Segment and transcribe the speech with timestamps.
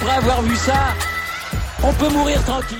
[0.00, 0.94] après avoir vu ça,
[1.82, 2.78] on peut mourir tranquille.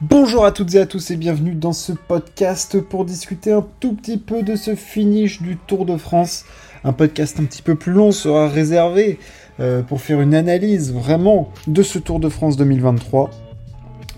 [0.00, 3.92] Bonjour à toutes et à tous et bienvenue dans ce podcast pour discuter un tout
[3.92, 6.46] petit peu de ce finish du Tour de France.
[6.82, 9.18] Un podcast un petit peu plus long sera réservé
[9.60, 13.30] euh, pour faire une analyse vraiment de ce Tour de France 2023.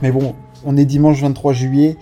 [0.03, 1.97] Mais bon, on est dimanche 23 juillet.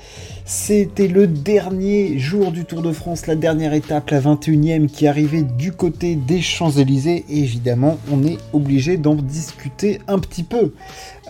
[0.44, 5.42] C'était le dernier jour du Tour de France, la dernière étape, la 21e qui arrivait
[5.42, 7.24] du côté des Champs-Élysées.
[7.28, 10.72] Évidemment, on est obligé d'en discuter un petit peu.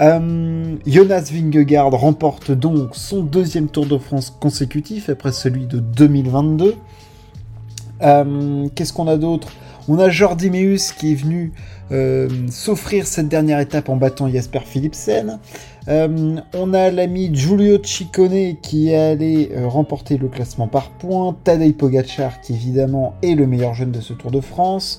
[0.00, 6.74] Euh, Jonas Vingegaard remporte donc son deuxième Tour de France consécutif après celui de 2022.
[8.02, 9.48] Euh, qu'est-ce qu'on a d'autre?
[9.88, 11.52] On a Jordi Meus qui est venu
[11.92, 15.38] euh, s'offrir cette dernière étape en battant Jasper Philipsen.
[15.88, 21.36] Euh, on a l'ami Giulio Ciccone qui est allé euh, remporter le classement par points.
[21.44, 24.98] Tadej Pogacar qui évidemment est le meilleur jeune de ce Tour de France.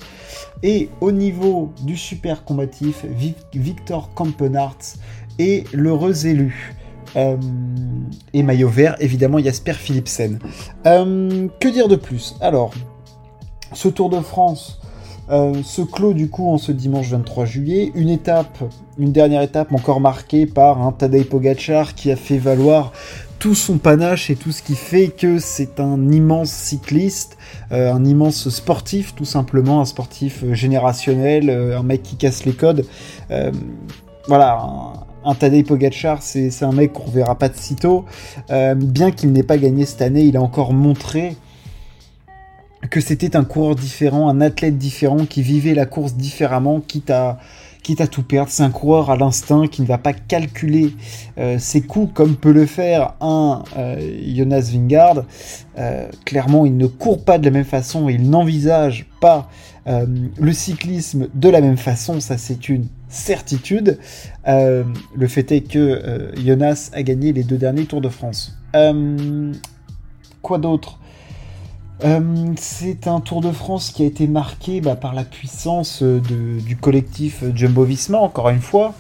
[0.63, 3.05] Et au niveau du super combatif,
[3.53, 4.95] Victor Kampenarts
[5.39, 6.73] est l'heureux élu.
[7.15, 10.39] et maillot vert, évidemment Jasper Philipsen.
[10.83, 12.35] que dire de plus?
[12.41, 12.71] Alors,
[13.73, 14.76] ce Tour de France
[15.29, 17.91] euh, se clôt du coup en ce dimanche 23 juillet.
[17.95, 18.63] Une étape,
[18.97, 22.93] une dernière étape encore marquée par un Tadej Pogacar qui a fait valoir
[23.37, 27.37] tout son panache et tout ce qui fait que c'est un immense cycliste,
[27.71, 32.53] euh, un immense sportif tout simplement, un sportif euh, générationnel, un mec qui casse les
[32.53, 32.85] codes.
[34.27, 34.93] voilà, un,
[35.29, 38.05] un Tadej Pogacar, c'est un mec qu'on verra pas de sitôt.
[38.49, 41.35] bien qu'il n'ait pas gagné cette année, il a encore montré
[42.89, 47.39] que c'était un coureur différent, un athlète différent, qui vivait la course différemment, quitte à,
[47.83, 48.51] quitte à tout perdre.
[48.51, 50.93] C'est un coureur à l'instinct qui ne va pas calculer
[51.37, 55.23] euh, ses coups comme peut le faire un euh, Jonas Vingard.
[55.77, 59.49] Euh, clairement, il ne court pas de la même façon, il n'envisage pas
[59.89, 63.97] le cyclisme de la même façon, ça c'est une certitude.
[64.45, 68.59] le fait est que Jonas a gagné les deux derniers Tours de France.
[70.41, 70.99] quoi d'autre?
[72.03, 76.19] Euh, c'est un Tour de France qui a été marqué bah, par la puissance euh,
[76.19, 78.93] du collectif Jumbo-Visma, encore une fois.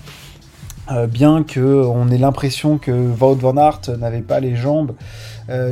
[0.89, 4.93] Euh, bien qu'on ait l'impression que Wout van Aert n'avait pas les jambes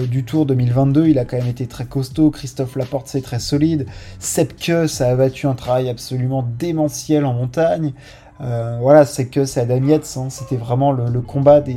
[0.09, 2.31] du Tour 2022, il a quand même été très costaud.
[2.31, 3.87] Christophe Laporte, c'est très solide.
[4.19, 7.91] Sepke, ça a battu un travail absolument démentiel en montagne.
[8.39, 10.27] voilà, que c'est Adam Yates, hein.
[10.29, 11.75] c'était vraiment le combat des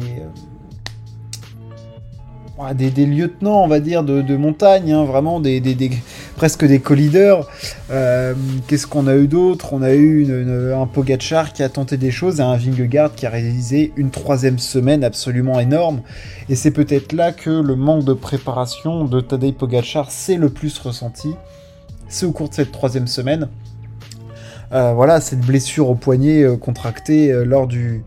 [2.74, 5.62] des, lieutenants, on va dire, de, montagne, hein, vraiment des,
[6.36, 7.48] presque des co-leaders.
[7.90, 8.34] Euh,
[8.66, 9.72] qu'est-ce qu'on a eu d'autre?
[9.72, 10.26] On a eu
[10.74, 14.58] un Pogachar qui a tenté des choses et un Vingegaard qui a réalisé une troisième
[14.58, 16.02] semaine absolument énorme.
[16.48, 20.78] Et c'est peut-être là que le manque de préparation de Tadej Pogachar s'est le plus
[20.78, 21.34] ressenti.
[22.08, 23.48] C'est au cours de cette troisième semaine.
[24.72, 28.02] Euh, voilà, cette blessure au poignet euh, contractée lors du,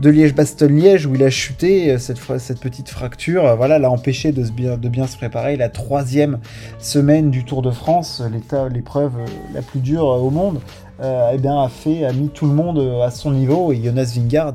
[0.00, 4.42] de Liège-Bastogne-Liège où il a chuté, euh, cette, petite fracture, euh, voilà, l'a empêché de,
[4.88, 5.56] bien, se préparer.
[5.56, 6.38] La troisième
[6.78, 8.22] semaine du Tour de France,
[8.70, 10.60] l'épreuve euh, la plus dure au monde,
[11.02, 14.54] eh bien, a, fait, a mis tout le monde à son niveau et Jonas Vingard,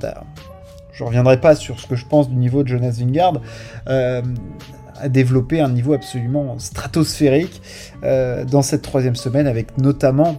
[0.94, 3.42] je ne reviendrai pas sur ce que je pense du niveau de Jonas Vingard,
[3.86, 7.62] a développé un niveau absolument stratosphérique
[8.02, 10.38] dans cette troisième semaine avec notamment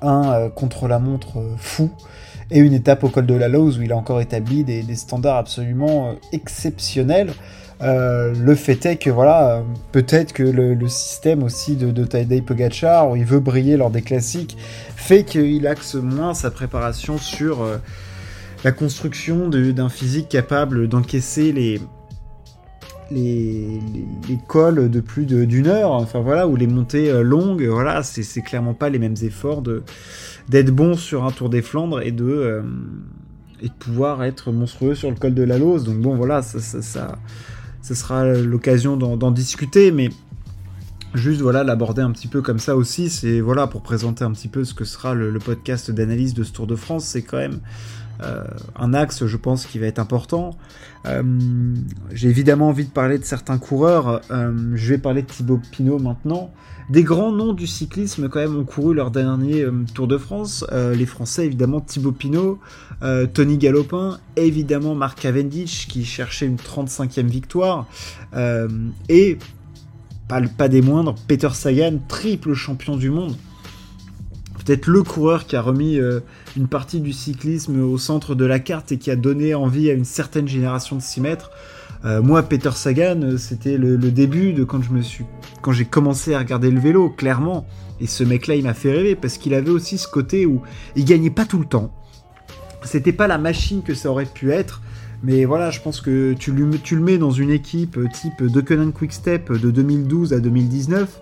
[0.00, 1.90] un contre-la-montre fou
[2.50, 5.36] et une étape au col de la Lose où il a encore établi des, standards
[5.36, 7.32] absolument euh, exceptionnels.
[7.82, 9.62] Euh, le fait est que voilà,
[9.92, 14.02] peut-être que le, système aussi de, de Tadej Pogacar, où il veut briller lors des
[14.02, 14.56] classiques,
[14.96, 17.78] fait qu'il axe moins sa préparation sur euh,
[18.62, 21.80] la construction d'un physique capable d'encaisser les,
[23.10, 23.80] les,
[24.48, 28.88] cols de plus d'une heure, enfin voilà, ou les montées longues, voilà, c'est clairement pas
[28.88, 29.62] les mêmes efforts
[30.48, 32.62] d'être bon sur un Tour des Flandres et de, euh,
[33.60, 35.84] et de pouvoir être monstrueux sur le col de la Lose.
[35.84, 37.18] Donc bon, voilà, ça, ça,
[37.80, 40.10] ça, sera l'occasion d'en discuter, mais
[41.14, 44.48] juste voilà l'aborder un petit peu comme ça aussi, c'est voilà pour présenter un petit
[44.48, 47.60] peu ce que sera le, podcast d'analyse de ce Tour de France, c'est quand même
[48.22, 48.44] euh,
[48.76, 50.50] un axe, je pense, qui va être important.
[51.06, 51.22] Euh,
[52.12, 54.20] j'ai évidemment envie de parler de certains coureurs.
[54.30, 56.50] je vais parler de Thibaut Pinot maintenant.
[56.90, 60.66] Des grands noms du cyclisme quand même ont couru leur dernier euh, Tour de France.
[60.72, 62.60] Euh, les Français évidemment Thibaut Pinot,
[63.02, 67.86] euh, Tony Galopin, évidemment Marc Cavendish qui cherchait une 35e victoire
[69.08, 69.38] et
[70.28, 73.36] pas des moindres Peter Sagan, triple champion du monde.
[74.64, 75.98] Peut-être le coureur qui a remis
[76.56, 79.92] une partie du cyclisme au centre de la carte et qui a donné envie à
[79.92, 81.50] une certaine génération de s'y mettre.
[82.04, 85.24] Euh, moi, Peter Sagan, euh, c'était le, début de quand je me suis,
[85.62, 87.66] quand j'ai commencé à regarder le vélo, clairement.
[88.00, 90.60] Et ce mec-là, il m'a fait rêver parce qu'il avait aussi ce côté où
[90.96, 91.92] il gagnait pas tout le temps.
[92.82, 94.82] c'était pas la machine que ça aurait pu être.
[95.22, 98.92] Mais voilà, je pense que tu, lui, tu le mets dans une équipe type Deceuninck
[98.92, 101.20] Quick-Step de 2012 à 2019.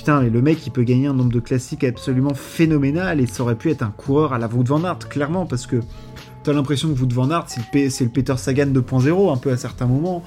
[0.00, 3.54] Putain, le mec, il peut gagner un nombre de classiques absolument phénoménal et ça aurait
[3.54, 5.76] pu être un coureur à la Wout van Aert, clairement, parce que
[6.42, 7.60] t'as l'impression que Wout van Aert, c'est
[8.00, 10.22] le, Peter Sagan 2.0, un peu à certains moments.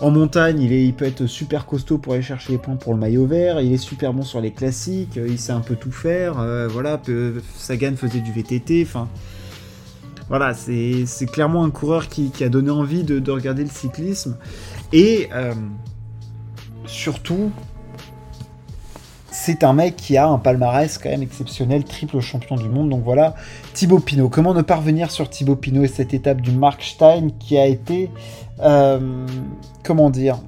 [0.00, 3.24] En montagne, il peut être super costaud pour aller chercher les points pour le maillot
[3.26, 3.60] vert.
[3.60, 5.14] Il est super bon sur les classiques.
[5.14, 6.40] Il sait un peu tout faire.
[6.40, 7.00] Euh, voilà,
[7.54, 8.82] Sagan faisait du VTT.
[8.84, 9.08] Enfin,
[10.28, 14.36] voilà, c'est clairement un coureur qui, a donné envie de, regarder le cyclisme.
[14.92, 15.54] Et euh,
[16.86, 17.52] surtout,
[19.44, 22.90] c'est un mec qui a un palmarès quand même exceptionnel, triple champion du monde.
[22.90, 23.34] Donc voilà,
[23.74, 24.28] Thibaut Pinot.
[24.28, 28.08] Comment ne pas revenir sur Thibaut Pinot et cette étape du Markstein qui a été,
[28.60, 29.26] euh,
[29.82, 30.38] comment dire,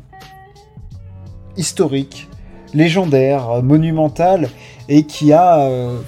[1.56, 2.28] historique,
[2.72, 4.48] légendaire, monumental
[4.88, 5.98] et qui a, euh,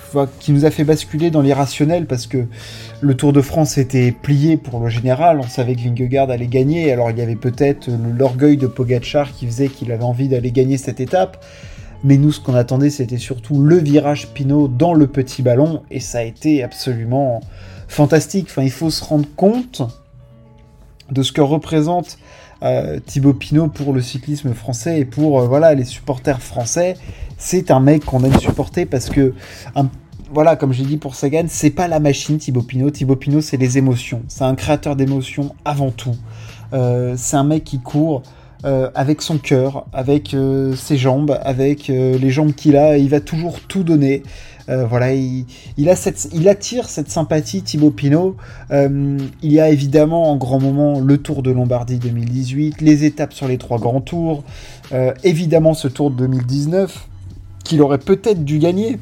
[0.48, 2.46] nous a fait basculer dans l'irrationnel parce que
[3.00, 5.40] le Tour de France était plié pour le général.
[5.40, 6.92] On savait que Vingegaard allait gagner.
[6.92, 10.78] Alors il y avait peut-être l'orgueil de Pogacar qui faisait qu'il avait envie d'aller gagner
[10.78, 11.44] cette étape.
[12.04, 16.00] Mais nous, ce qu'on attendait, c'était surtout le virage Pinot dans le petit ballon, et
[16.00, 17.40] ça a été absolument
[17.88, 18.48] fantastique.
[18.50, 19.82] Enfin, il faut se rendre compte
[21.10, 22.18] de ce que représente
[22.62, 26.94] euh, Thibaut Pinot pour le cyclisme français et pour euh, voilà les supporters français.
[27.38, 29.34] C'est un mec qu'on aime supporter parce que
[30.32, 32.90] voilà, comme j'ai dit pour Sagan, c'est pas la machine Thibaut Pinot.
[32.90, 34.22] Thibaut Pinot, c'est les émotions.
[34.28, 36.16] C'est un créateur d'émotions avant tout.
[36.72, 38.22] Euh, c'est un mec qui court
[38.64, 42.96] euh, avec son cœur, avec euh, ses jambes, avec euh, les jambes qu'il a.
[42.96, 44.22] Il va toujours tout donner.
[44.68, 45.46] voilà, il,
[46.48, 48.36] attire cette sympathie Thibaut Pinot.
[48.72, 49.20] il
[49.52, 53.58] y a évidemment en grand moment le Tour de Lombardie 2018, les étapes sur les
[53.58, 54.42] trois grands tours,
[55.22, 57.06] évidemment ce Tour de 2019
[57.62, 58.98] qu'il aurait peut-être dû gagner.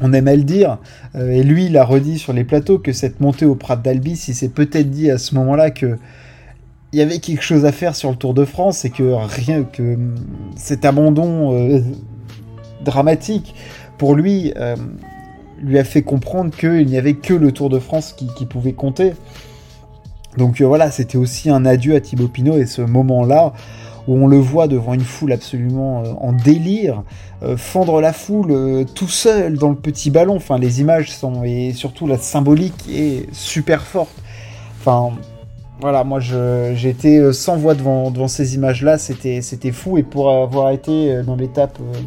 [0.00, 0.76] On aime à le dire,
[1.18, 4.34] et lui il a redit sur les plateaux que cette montée au Prat d'Albi, il
[4.34, 5.96] s'est peut-être dit à ce moment-là que
[6.92, 9.64] il y avait quelque chose à faire sur le Tour de France et que rien
[9.64, 9.98] que
[10.56, 11.80] cet abandon euh,
[12.82, 13.54] dramatique
[13.98, 14.76] pour lui euh,
[15.60, 19.12] lui a fait comprendre qu'il n'y avait que le Tour de France qui, pouvait compter.
[20.36, 23.52] Donc euh, voilà, c'était aussi un adieu à Thibaut Pinot et ce moment-là
[24.06, 27.02] où on le voit devant une foule absolument en délire,
[27.58, 30.36] fendre la foule tout seul dans le petit ballon.
[30.36, 34.14] Enfin, les images sont et surtout la symbolique est super forte.
[34.80, 35.12] Enfin,
[35.80, 39.96] voilà, moi j'étais sans voix devant, devant ces images-là, c'était fou.
[39.98, 41.98] Et pour avoir été euh, dans l'étape, euh,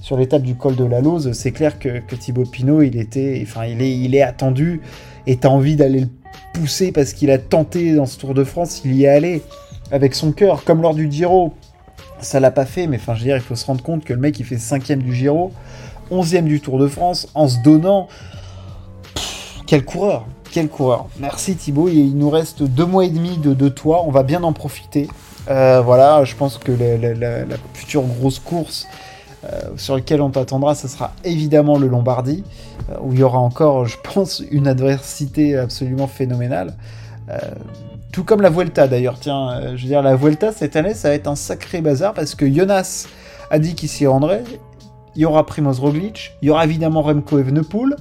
[0.00, 3.66] sur l'étape du col de la Lose, c'est clair que, Thibaut Pinot, il était, enfin,
[3.66, 4.80] il est, il est attendu
[5.26, 6.08] et t'as envie d'aller le
[6.54, 9.42] pousser parce qu'il a tenté dans ce Tour de France, il y est allé
[9.90, 11.52] avec son cœur, comme lors du Giro.
[12.20, 14.14] Ça l'a pas fait, mais enfin, je veux dire, il faut se rendre compte que
[14.14, 15.52] le mec il fait cinquième du Giro,
[16.10, 18.08] onzième du Tour de France, en se donnant.
[19.66, 20.26] quel coureur!
[20.52, 21.06] Quel coureur.
[21.18, 21.88] Merci Thibaut.
[21.88, 24.04] Il nous reste deux mois et demi de, toi.
[24.06, 25.08] On va bien en profiter.
[25.48, 28.86] Euh, voilà, je pense que la, future grosse course
[29.44, 32.44] euh, sur laquelle on t'attendra, ce sera évidemment le Lombardie,
[32.90, 36.74] euh, où il y aura encore, je pense, une adversité absolument phénoménale.
[38.12, 39.18] tout comme la Vuelta d'ailleurs.
[39.18, 42.34] Tiens, je veux dire, la Vuelta cette année, ça va être un sacré bazar parce
[42.34, 43.06] que Jonas
[43.50, 44.44] a dit qu'il s'y rendrait.
[45.16, 47.96] Il y aura Primoz Roglic, il y aura évidemment Remco Evenepoel.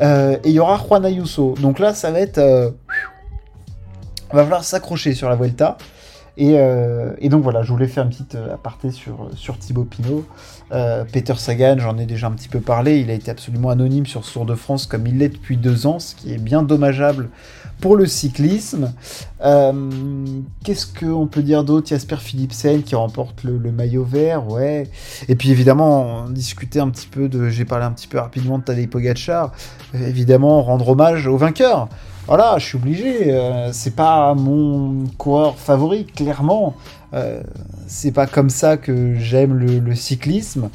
[0.00, 1.54] Euh, et il y aura Juan Ayuso.
[1.60, 2.38] Donc là, ça va être.
[2.38, 2.70] Euh,
[4.32, 5.78] va falloir s'accrocher sur la Vuelta.
[6.40, 10.24] Euh, et, donc voilà, je voulais faire une petite aparté sur, sur Thibaut Pinot.
[11.12, 14.24] Peter Sagan, j'en ai déjà un petit peu parlé, il a été absolument anonyme sur
[14.24, 17.30] ce Tour de France comme il l'est depuis deux ans, ce qui est bien dommageable
[17.80, 18.92] pour le cyclisme.
[19.40, 21.88] Qu'est-ce qu'on peut dire d'autre?
[21.88, 24.88] Jasper Philipsen qui remporte le, maillot vert, ouais.
[25.28, 28.58] Et puis évidemment, on discutait un petit peu de, j'ai parlé un petit peu rapidement
[28.58, 29.52] de Tadej Pogacar
[29.94, 31.88] évidemment rendre hommage au vainqueur.
[32.28, 33.32] Voilà, je suis obligé.
[33.32, 36.74] Euh, c'est pas mon coureur favori, clairement.
[37.14, 37.42] Euh,
[37.86, 40.68] c'est pas comme ça que j'aime le, cyclisme.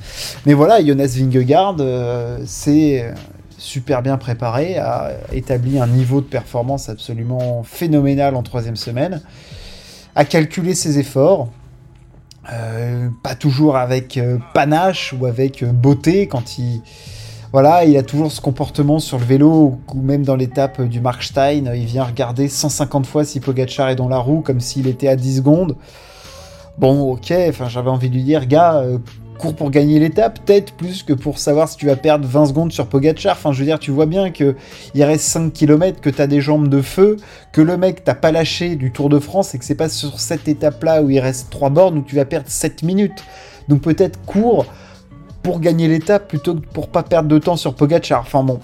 [0.48, 3.13] Mais voilà, Jonas Vingegaard, euh, c'est
[3.60, 9.22] super bien préparé, a établi un niveau de performance absolument phénoménal en troisième semaine,
[10.15, 11.50] a calculé ses efforts.
[13.22, 14.19] pas toujours avec
[14.55, 16.81] panache ou avec beauté quand il,
[17.53, 21.72] voilà, il a toujours ce comportement sur le vélo ou même dans l'étape du Markstein,
[21.75, 25.15] il vient regarder 150 fois si Pogachar est dans la roue comme s'il était à
[25.15, 25.75] 10 secondes.
[26.79, 28.98] Bon, ok, enfin j'avais envie de lui dire, gars, euh,
[29.38, 32.72] cours pour gagner l'étape, peut-être plus que pour savoir si tu vas perdre 20 secondes
[32.72, 33.33] sur Pogachar.
[33.38, 34.55] Enfin, je veux dire, tu vois bien que
[34.95, 37.17] il reste 5 km, que tu as des jambes de feu,
[37.51, 40.19] que le mec t'a pas lâché du Tour de France et que c'est pas sur
[40.19, 43.24] cette étape-là où il reste 3 bornes où tu vas perdre 7 minutes.
[43.67, 44.65] Donc peut-être cours
[45.44, 48.22] pour gagner l'étape plutôt que pour pas perdre de temps sur Pogachar.
[48.22, 48.60] Enfin bon,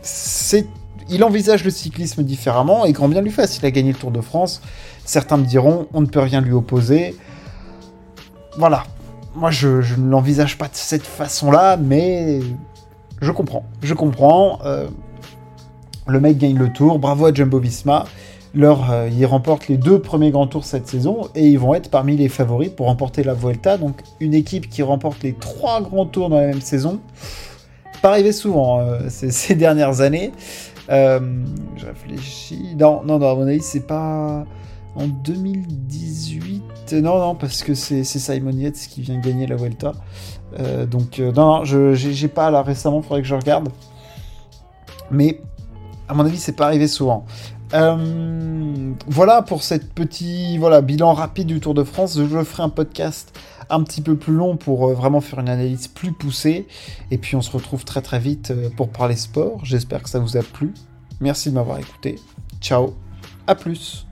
[0.00, 0.66] c'est
[1.10, 3.58] il envisage le cyclisme différemment et grand bien lui fasse.
[3.58, 4.62] Il a gagné le Tour de France.
[5.04, 7.16] Certains me diront, on ne peut rien lui opposer.
[8.56, 8.84] Voilà.
[9.34, 12.40] Moi, je, ne l'envisage pas de cette façon-là, mais
[13.20, 13.64] je comprends.
[13.82, 14.60] Je comprends.
[14.64, 14.88] Euh,
[16.06, 17.00] le mec gagne le tour.
[17.00, 18.04] Bravo à Jumbo Visma.
[18.56, 22.16] Euh, ils remportent les deux premiers grands tours cette saison et ils vont être parmi
[22.16, 23.78] les favoris pour remporter la Vuelta.
[23.78, 27.00] Donc une équipe qui remporte les trois grands tours dans la même saison,
[28.02, 30.32] pas arrivé souvent euh, ces, dernières années.
[30.88, 32.74] je réfléchis.
[32.78, 34.44] Non, non, non, à mon avis, c'est pas
[34.96, 36.62] en 2018.
[36.94, 39.92] Non, non, parce que c'est Simon Yates qui vient gagner la Vuelta.
[40.58, 43.68] Euh, donc, euh, non, non, j'ai pas là récemment, faudrait que je regarde.
[45.10, 45.40] Mais,
[46.08, 47.24] à mon avis, c'est pas arrivé souvent.
[47.72, 52.18] Euh, voilà pour cette petit voilà, bilan rapide du Tour de France.
[52.18, 56.12] Je ferai un podcast un petit peu plus long pour vraiment faire une analyse plus
[56.12, 56.66] poussée.
[57.10, 59.64] Et puis on se retrouve très très vite pour parler sport.
[59.64, 60.74] J'espère que ça vous a plu.
[61.20, 62.18] Merci de m'avoir écouté.
[62.60, 62.94] Ciao,
[63.46, 64.09] à plus.